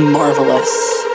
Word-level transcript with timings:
marvelous. 0.00 1.09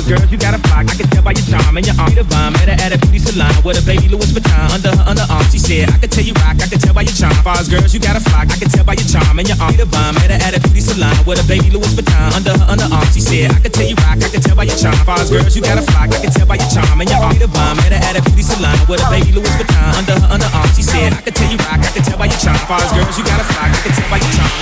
Girls, 0.00 0.30
you 0.32 0.38
got 0.38 0.54
a 0.54 0.60
flock. 0.64 0.88
I 0.88 0.94
can 0.96 1.08
tell 1.12 1.22
by 1.22 1.32
your 1.36 1.44
charm 1.44 1.76
and 1.76 1.84
your 1.84 1.96
arm. 2.00 2.14
Bomb, 2.30 2.52
met 2.56 2.68
her 2.70 2.78
at 2.80 2.92
a 2.94 2.98
beauty 2.98 3.18
salon 3.18 3.52
with 3.64 3.76
a 3.76 3.84
baby 3.84 4.08
Louis 4.08 4.30
Vuitton 4.32 4.72
under 4.72 4.94
her 4.94 5.04
underarm. 5.04 5.44
She 5.52 5.58
said, 5.58 5.90
I 5.90 5.98
can 5.98 6.08
tell 6.08 6.24
you 6.24 6.32
rock. 6.40 6.56
I 6.56 6.66
can 6.70 6.80
tell 6.80 6.94
by 6.94 7.02
your 7.02 7.12
charm. 7.12 7.36
Bars, 7.44 7.68
girls, 7.68 7.92
you 7.92 8.00
got 8.00 8.16
a 8.16 8.22
flock. 8.22 8.48
I 8.48 8.56
can 8.56 8.70
tell 8.72 8.84
by 8.84 8.94
your 8.94 9.04
charm 9.04 9.38
and 9.38 9.48
your 9.48 9.58
arm. 9.60 9.76
Bomb, 9.76 10.14
met 10.16 10.30
her 10.32 10.40
at 10.40 10.56
a 10.56 10.60
beauty 10.64 10.80
salon 10.80 11.12
with 11.26 11.42
a 11.42 11.46
baby 11.50 11.68
Louis 11.68 11.92
Vuitton 11.92 12.32
under 12.32 12.54
her 12.56 12.66
underarm. 12.72 13.06
She 13.12 13.20
said, 13.20 13.52
I 13.52 13.60
can 13.60 13.72
tell 13.72 13.86
you 13.86 13.96
rock. 14.06 14.18
I 14.22 14.28
can 14.32 14.40
tell 14.40 14.56
by 14.56 14.64
your 14.64 14.78
charm. 14.78 14.96
Bars, 15.04 15.28
girls, 15.28 15.52
you 15.56 15.62
got 15.62 15.76
a 15.76 15.84
flock. 15.84 16.08
I 16.08 16.18
can 16.22 16.32
tell 16.32 16.46
by 16.46 16.56
your 16.56 16.70
charm 16.70 17.00
and 17.00 17.10
your 17.10 17.20
arm. 17.20 17.36
Bomb, 17.52 17.76
met 17.82 17.92
her 17.92 18.00
at 18.00 18.16
a 18.16 18.22
beauty 18.22 18.44
salon 18.46 18.78
with 18.88 19.02
a 19.02 19.08
baby 19.12 19.32
Louis 19.34 19.52
Vuitton 19.60 19.92
under 19.98 20.16
her 20.16 20.28
underarm. 20.30 20.68
She 20.72 20.82
said, 20.86 21.12
I 21.12 21.20
can 21.26 21.34
tell 21.34 21.50
you 21.50 21.58
rock. 21.68 21.82
I 21.82 21.90
can 21.92 22.02
tell 22.06 22.16
by 22.16 22.30
your 22.30 22.40
charm. 22.40 22.60
Bars, 22.64 22.88
girls, 22.94 23.18
you 23.18 23.24
got 23.26 23.42
a 23.42 23.46
flock. 23.50 23.68
I 23.68 23.80
can 23.82 23.92
tell 23.92 24.08
by 24.08 24.18
your 24.22 24.32
charm. 24.32 24.52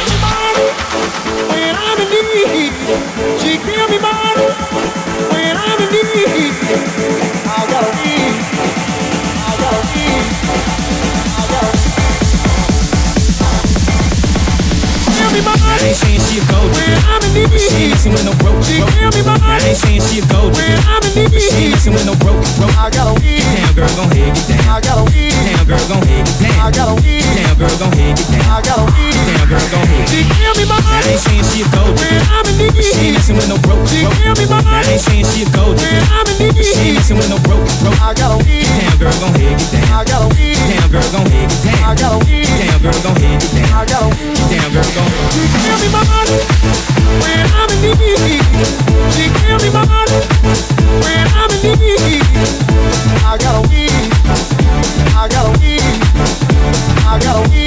When 1.53 1.75
I'm 1.77 1.99
in 2.03 2.09
need, 2.09 2.73
she 3.39 3.61
give 3.61 3.89
me 3.93 3.99
money. 4.01 4.70
I 5.83 7.67
gotta 7.71 7.93
I 7.97 8.60
I 15.31 15.87
ain't 15.87 15.97
saying 15.97 16.21
she 16.27 16.43
a 16.43 16.45
gold 16.51 16.75
digger, 16.75 17.47
but 17.49 17.61
she 17.63 17.87
ain't 17.87 17.91
messing 17.95 18.13
with 18.13 18.27
no 18.27 18.35
broke, 18.43 18.67
I 18.67 19.63
ain't 19.63 19.79
saying 19.79 20.03
she 20.11 20.19
a 20.19 20.27
gold 20.27 20.53
digger, 20.59 21.31
but 21.31 21.41
she 21.41 21.55
ain't 21.55 21.71
messing 21.71 21.95
with 21.95 22.05
no 22.05 22.15
broke, 22.19 22.43
broke. 22.59 22.75
Get 23.23 23.47
down, 23.55 23.73
girl, 23.79 23.95
gon' 23.95 24.11
head, 24.11 24.35
get 24.35 24.59
down. 24.59 24.83
Get 25.15 25.47
down, 25.47 25.67
girl, 25.71 25.87
gon' 25.87 26.03
head, 26.03 26.27
get 26.27 26.51
down. 26.51 26.73
Get 27.07 27.47
down, 27.47 27.55
girl, 27.63 27.77
gon' 27.79 27.93
head, 27.95 28.17
get 28.19 28.27
down. 28.27 28.43
Get 28.91 29.27
down, 29.31 29.47
girl, 29.49 29.67
gon' 29.71 29.87
head. 29.87 30.11
Now 30.71 30.99
I 30.99 31.15
ain't 31.15 31.23
saying 31.23 31.47
she 31.51 31.63
a 31.63 31.67
gold 31.71 31.95
digger, 31.95 32.83
she 32.83 32.99
ain't 33.07 33.15
messing 33.15 33.37
with 33.39 33.49
no 33.49 33.57
broke, 33.63 33.87
I 33.87 34.83
ain't 34.91 35.01
saying 35.01 35.25
she 35.31 35.47
a 35.47 35.51
gold 35.55 35.79
digger, 35.79 36.03
she 36.63 36.79
ain't 36.91 36.95
messing 36.99 37.17
with 37.17 37.31
no 37.31 37.39
broke, 37.47 37.65
broke. 37.81 37.95
Get 38.43 38.67
down, 38.67 38.99
girl, 38.99 39.15
gon' 39.23 39.35
head, 39.39 39.55
get 39.57 39.71
down. 39.79 39.87
Get 40.59 40.67
down, 40.75 40.91
girl, 40.91 41.09
gon' 41.15 41.27
head, 41.31 41.49
get 41.49 41.63
down. 41.65 41.95
Get 42.27 42.59
down, 42.59 42.79
girl, 42.83 42.99
gon' 43.07 43.17
head, 43.23 43.39
get 43.41 43.53
down. 43.55 43.71
Get 44.51 44.59
down, 44.61 44.71
girl, 44.75 44.91
gon' 44.95 45.07
head. 45.11 45.20
She 45.33 45.43
give 45.53 45.79
me 45.81 45.89
money 45.93 46.39
when 47.23 47.41
I'm 47.53 47.71
in 47.71 47.99
need. 48.01 48.43
She 49.15 49.25
me 49.63 49.71
money 49.71 50.19
when 51.05 51.27
I'm 51.37 51.53
in 51.61 51.79
need. 51.79 52.25
I 53.25 53.37
got 53.37 53.55
a. 53.55 53.79
I 55.15 55.29
got 55.29 55.47
a. 55.47 55.71
I 57.07 57.19
got 57.21 57.37
a. 57.37 57.59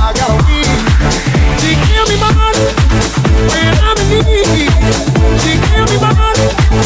I 0.00 0.12
got 0.18 0.30
a. 0.30 0.54
She 1.60 1.70
me 2.08 2.16
money 2.20 2.64
when 3.50 3.74
I'm 3.84 3.98
in 3.98 4.24
need. 4.24 4.72
She 5.42 5.52
me 5.90 5.96
money 6.00 6.83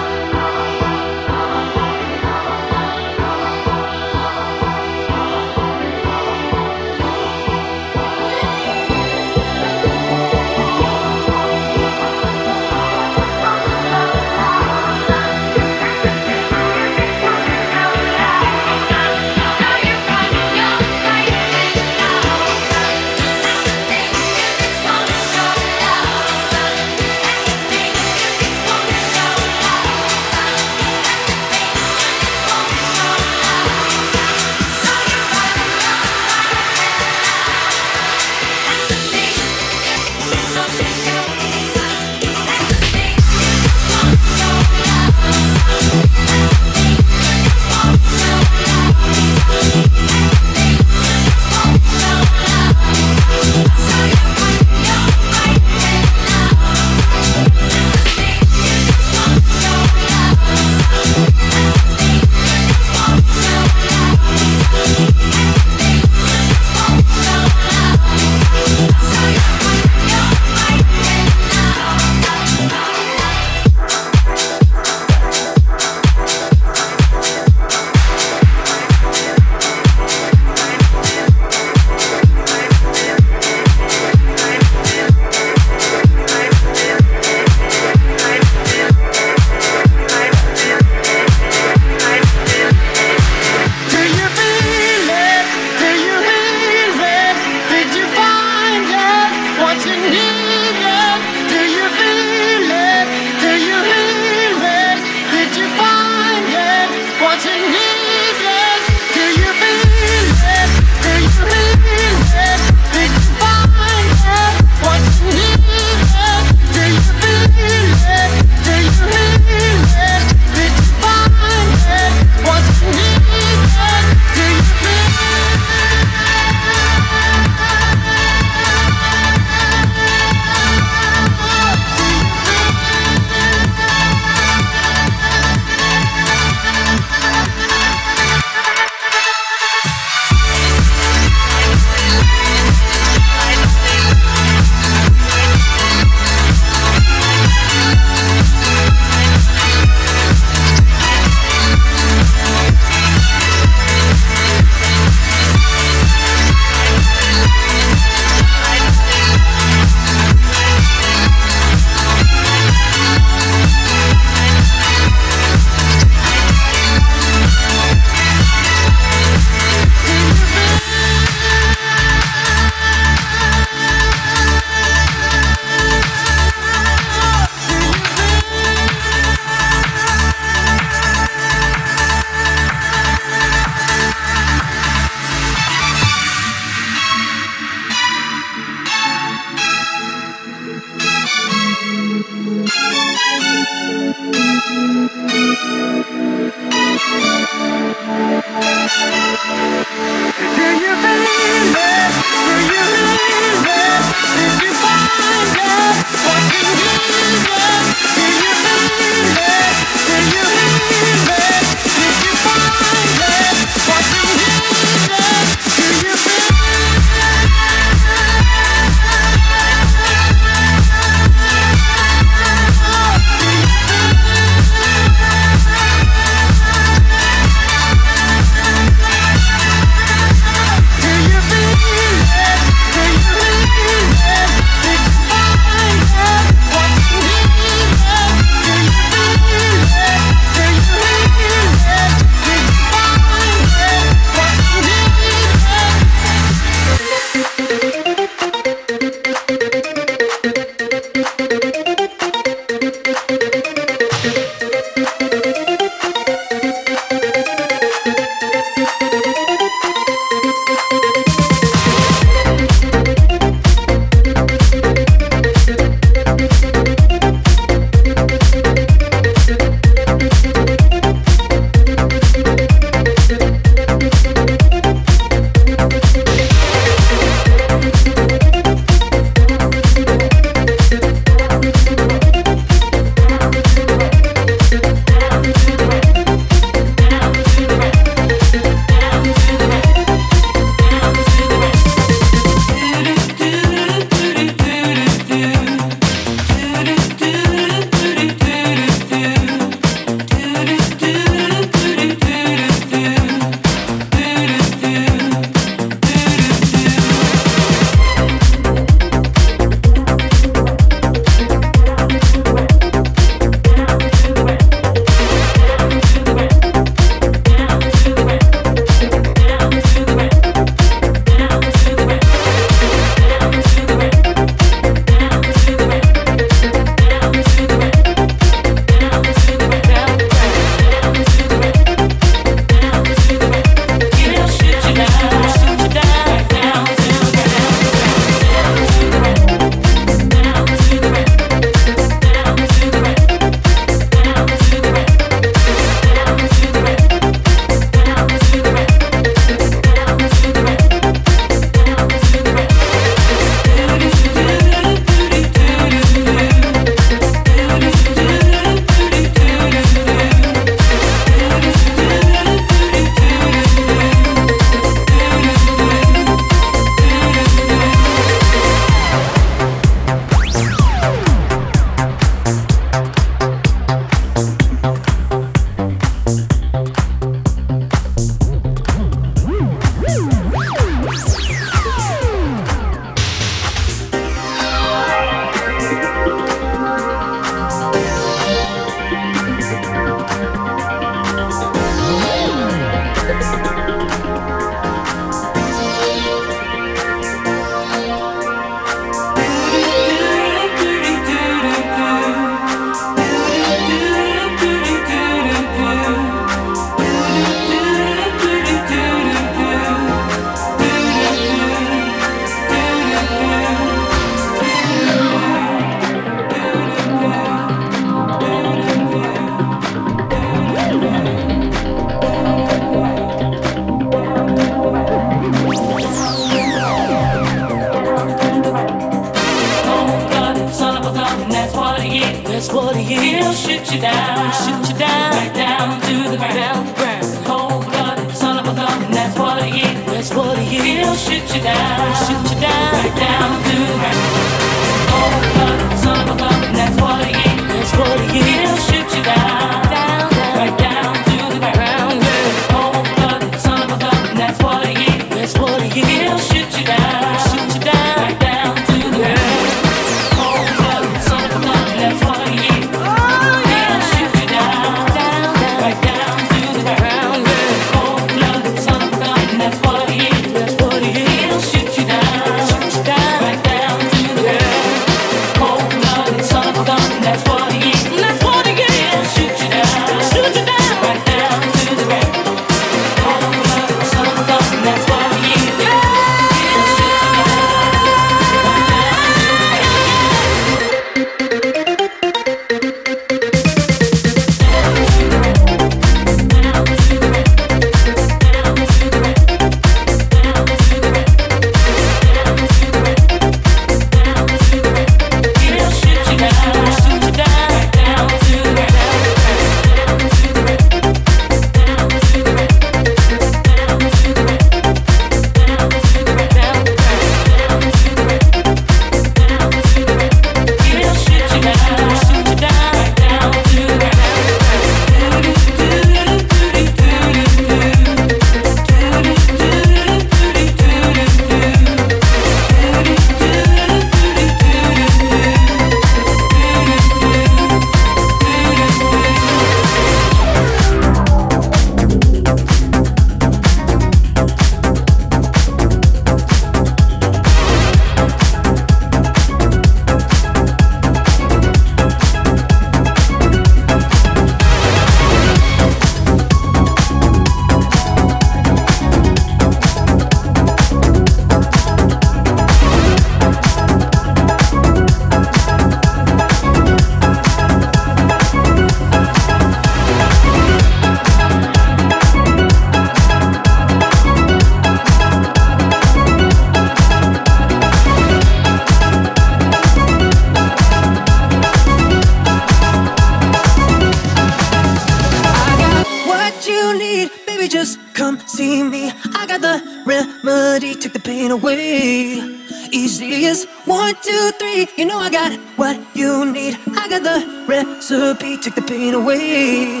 One, 594.08 594.16
two, 594.22 594.50
three, 594.58 594.88
you 594.96 595.04
know 595.04 595.18
I 595.18 595.28
got 595.28 595.52
what 595.76 596.00
you 596.16 596.50
need. 596.50 596.78
I 596.96 597.08
got 597.10 597.22
the 597.24 597.44
recipe, 597.68 598.56
take 598.56 598.74
the 598.74 598.80
pain 598.80 599.12
away. 599.12 600.00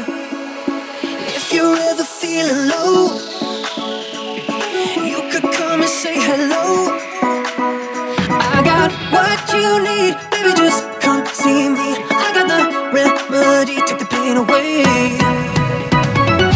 If 1.36 1.52
you're 1.52 1.76
ever 1.76 2.04
feeling 2.04 2.68
low, 2.72 3.18
you 5.04 5.20
could 5.30 5.52
come 5.52 5.82
and 5.82 5.90
say 5.90 6.14
hello. 6.16 6.88
I 8.56 8.62
got 8.64 8.90
what 9.12 9.40
you 9.52 9.76
need, 9.84 10.16
baby, 10.30 10.56
just 10.56 10.88
come 11.02 11.26
see 11.26 11.68
me. 11.68 11.88
I 12.08 12.32
got 12.32 12.48
the 12.48 12.60
remedy, 12.96 13.76
take 13.82 13.98
the 13.98 14.06
pain 14.06 14.38
away. 14.38 14.84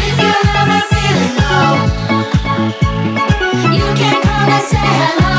If 0.09 0.17
you're 0.25 0.47
ever 0.57 0.81
feeling 0.89 1.35
low, 1.43 1.69
you 3.77 3.87
can 4.01 4.23
come 4.23 4.49
and 4.57 4.65
say 4.73 4.89
hello. 5.03 5.32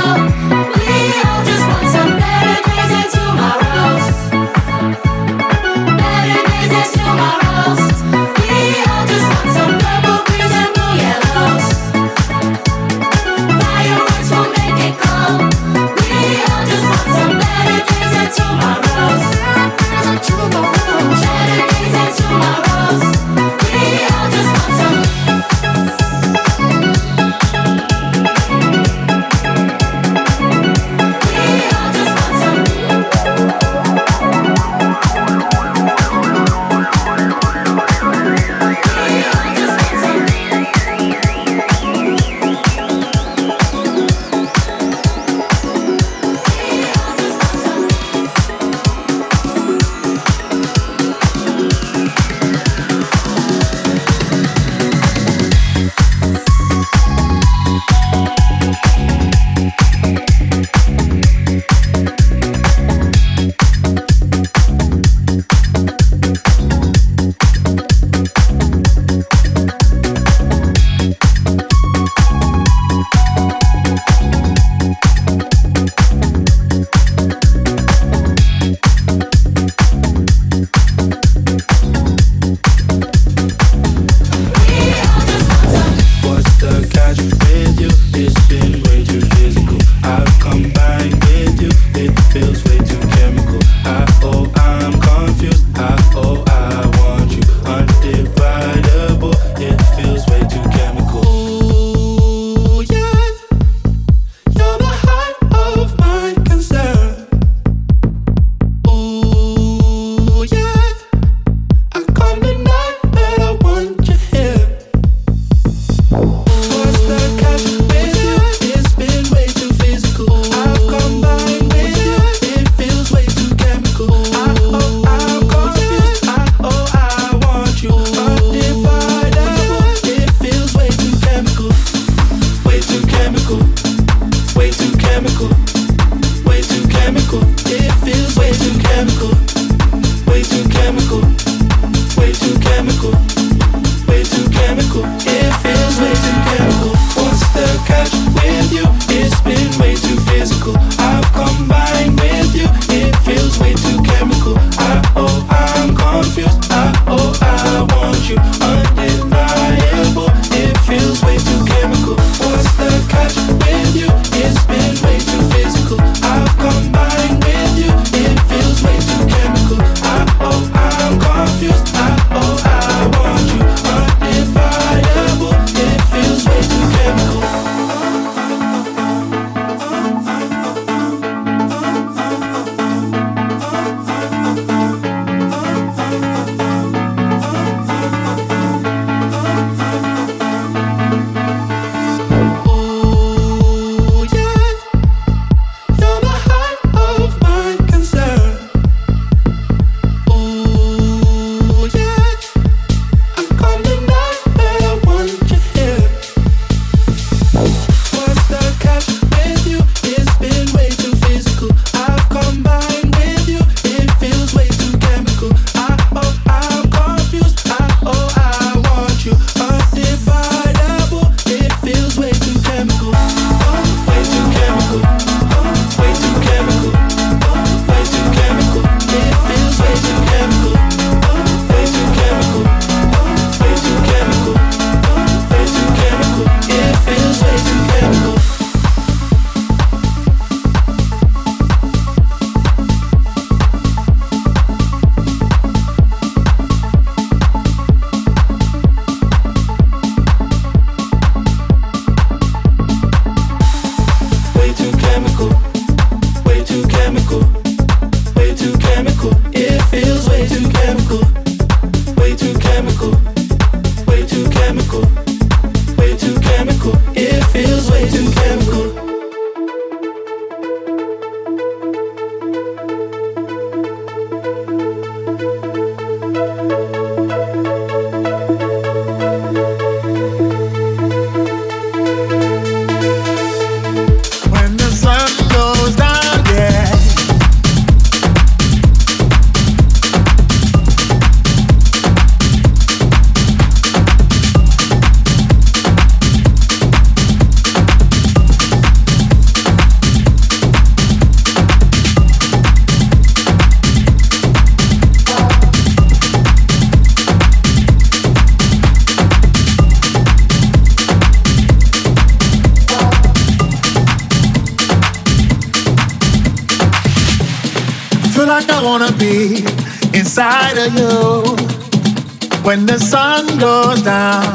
When 322.74 322.88
the 322.88 322.98
sun 322.98 323.46
goes 323.60 324.02
down. 324.02 324.52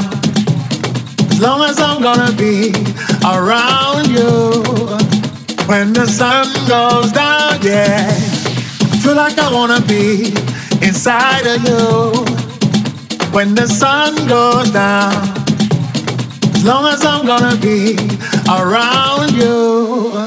As 1.31 1.41
long 1.41 1.63
as 1.63 1.79
I'm 1.79 2.03
gonna 2.03 2.33
be 2.33 2.73
around 3.25 4.09
you. 4.09 4.65
When 5.71 5.93
the 5.93 6.05
sun 6.05 6.47
goes 6.67 7.13
down, 7.13 7.63
yeah. 7.63 8.11
I 8.93 8.97
feel 9.03 9.15
like 9.15 9.39
I 9.39 9.49
wanna 9.53 9.81
be 9.83 10.35
inside 10.83 11.47
of 11.47 11.63
you. 11.63 12.11
When 13.31 13.55
the 13.55 13.69
sun 13.69 14.17
goes 14.27 14.69
down. 14.73 15.15
As 16.57 16.65
long 16.65 16.87
as 16.93 17.07
I'm 17.07 17.25
gonna 17.25 17.57
be 17.69 17.97
around 18.51 19.31
you. 19.31 20.27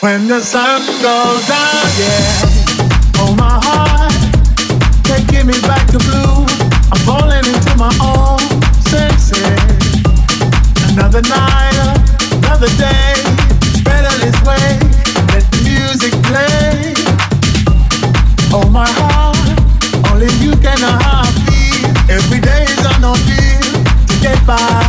When 0.00 0.28
the 0.28 0.40
sun 0.40 0.80
goes 1.06 1.42
down, 1.54 1.88
yeah. 2.02 3.20
Oh, 3.20 3.34
my 3.36 3.56
heart, 3.68 4.16
taking 5.04 5.46
me 5.46 5.60
back 5.68 5.86
to 5.88 5.98
blue. 5.98 6.47
Another 11.08 11.26
night, 11.30 11.72
another 12.32 12.68
day. 12.76 13.14
Better 13.82 14.12
this 14.20 14.36
way. 14.44 14.76
Let 15.32 15.40
the 15.48 15.60
music 15.64 16.12
play. 16.28 16.92
Oh 18.52 18.68
my 18.68 18.86
heart, 19.00 19.40
only 20.12 20.28
you 20.36 20.52
can 20.60 20.76
I 20.84 21.24
feel. 21.48 21.88
Every 22.12 22.40
day 22.40 22.64
is 22.64 22.84
an 22.84 23.02
ordeal 23.08 23.72
to 24.04 24.14
get 24.20 24.36
by. 24.44 24.84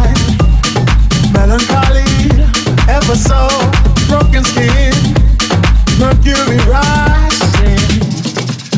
Melancholy, 1.32 2.04
ever 2.92 3.16
so 3.16 3.48
broken 4.12 4.44
skin, 4.44 4.92
mercury 6.04 6.60
rising. 6.68 7.80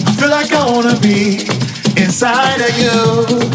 I 0.05 0.13
feel 0.13 0.29
like 0.29 0.53
I 0.53 0.63
wanna 0.69 0.95
be 0.99 1.49
inside 1.97 2.61
of 2.61 2.77
you 2.77 3.49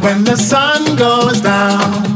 when 0.00 0.24
the 0.24 0.36
sun 0.36 0.96
goes 0.96 1.42
down. 1.42 2.15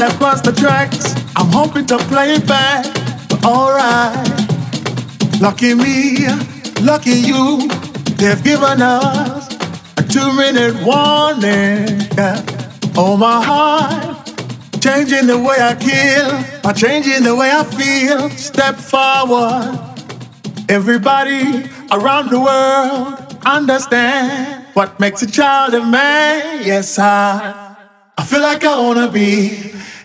Movement 0.00 0.14
across 0.16 0.40
the 0.40 0.52
tracks. 0.52 1.14
I'm 1.36 1.52
hoping 1.52 1.84
to 1.86 1.98
play 1.98 2.32
it 2.32 2.46
back, 2.46 2.86
but 3.28 3.44
alright. 3.44 4.16
Lucky 5.40 5.74
me, 5.74 6.26
lucky 6.80 7.10
you. 7.10 7.68
They've 8.16 8.42
given 8.42 8.80
us 8.80 9.54
a 9.98 10.02
two 10.02 10.32
minute 10.32 10.74
warning. 10.82 12.08
Oh, 12.96 13.16
my 13.18 13.44
heart. 13.44 14.26
Changing 14.80 15.26
the 15.26 15.36
way 15.36 15.56
I 15.60 15.74
kill, 15.74 16.62
by 16.62 16.72
changing 16.72 17.22
the 17.22 17.36
way 17.36 17.50
I 17.52 17.64
feel. 17.64 18.30
Step 18.30 18.76
forward. 18.76 19.78
Everybody 20.70 21.68
around 21.92 22.30
the 22.30 22.40
world 22.40 23.36
understand 23.44 24.64
what 24.72 24.98
makes 24.98 25.20
a 25.20 25.30
child 25.30 25.74
a 25.74 25.84
man. 25.84 26.64
Yes, 26.64 26.98
I. 26.98 27.66
I 28.16 28.24
feel 28.24 28.42
like 28.42 28.64
I 28.64 28.78
wanna 28.78 29.10
be 29.10 29.72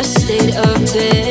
A 0.00 0.02
state 0.02 0.56
of 0.56 0.94
bed. 0.94 1.29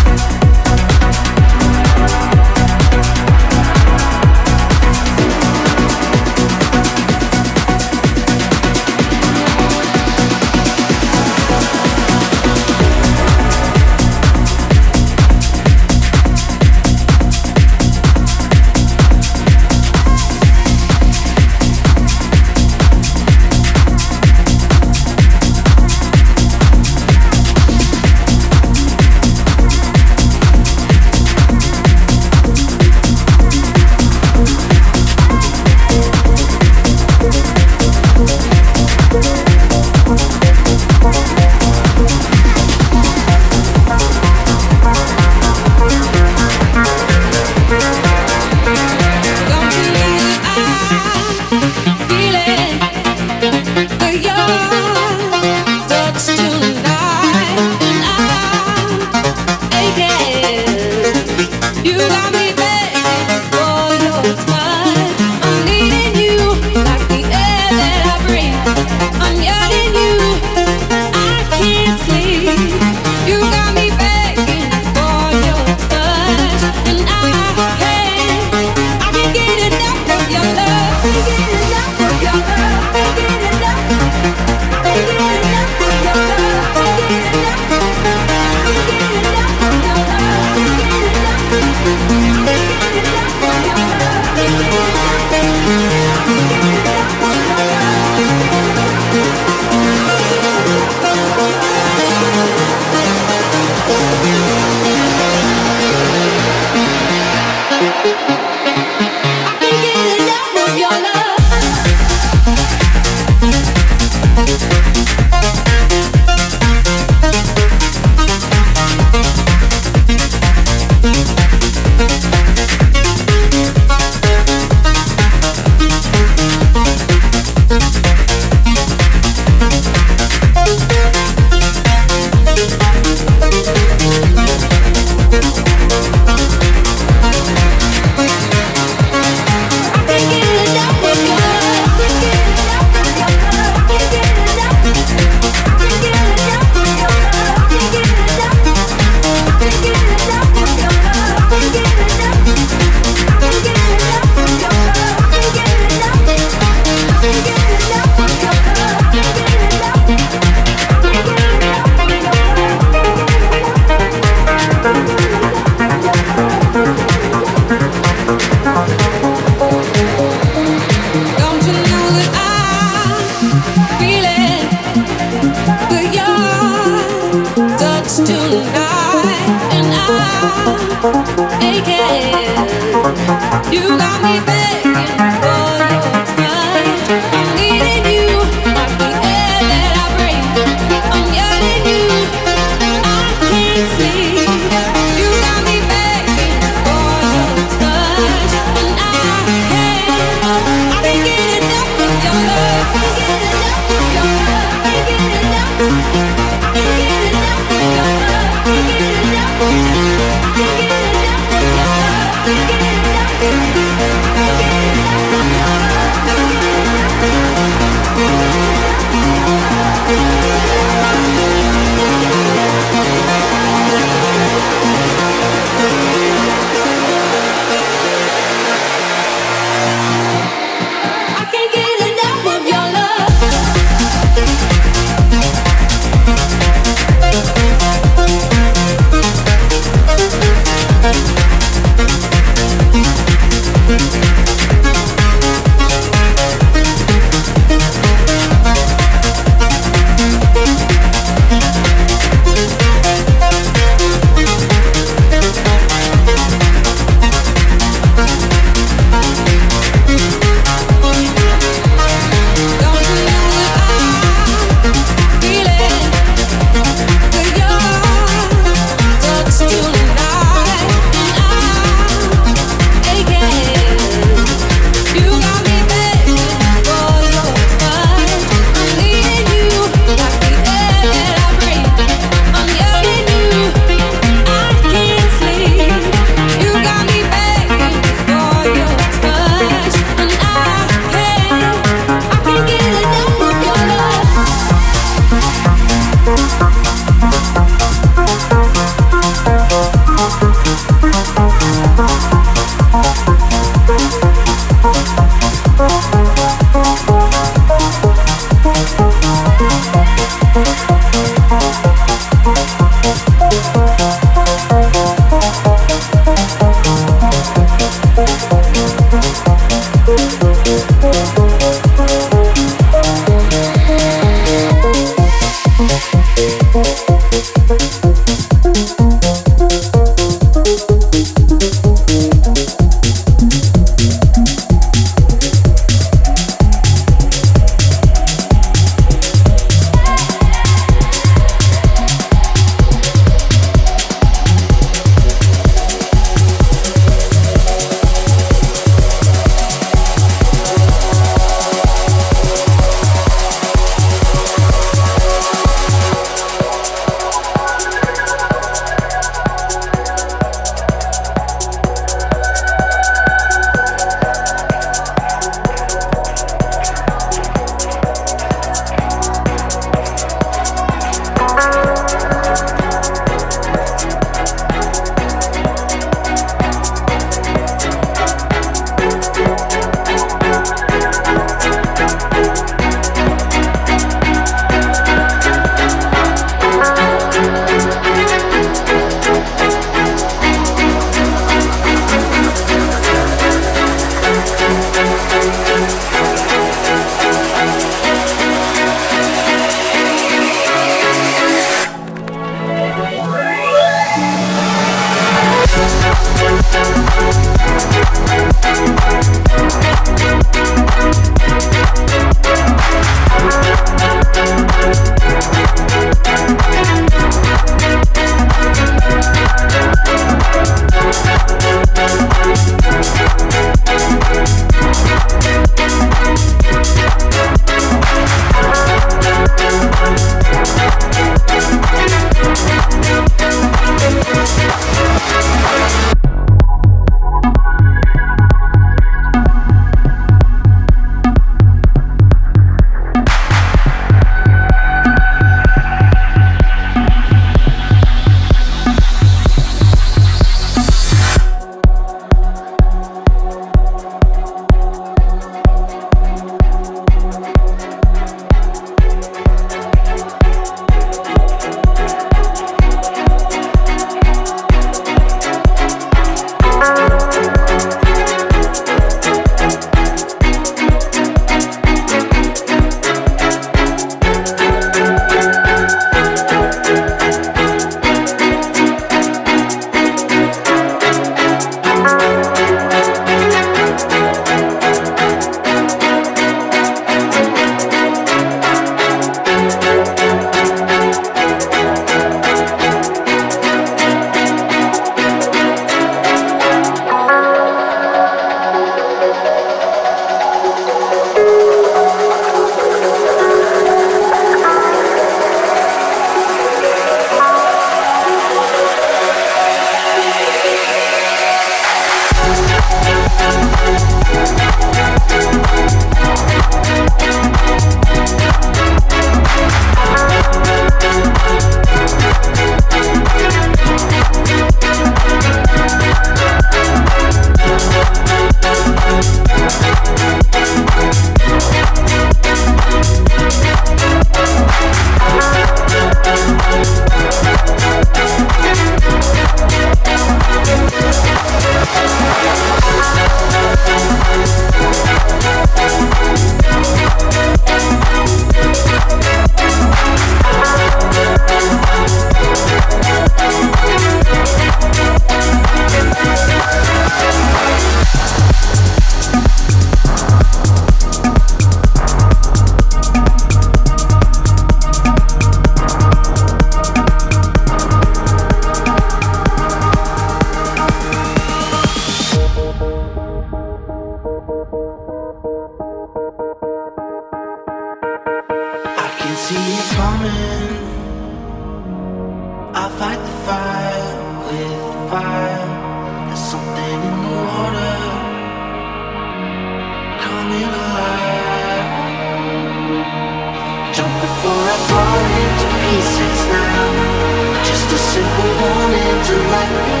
Thank 599.60 600.00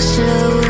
slow 0.00 0.67